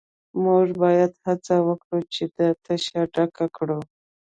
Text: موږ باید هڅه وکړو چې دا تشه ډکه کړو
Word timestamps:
موږ 0.43 0.67
باید 0.83 1.11
هڅه 1.25 1.55
وکړو 1.67 1.99
چې 2.13 2.23
دا 2.35 2.47
تشه 2.65 3.01
ډکه 3.13 3.45
کړو 3.57 3.79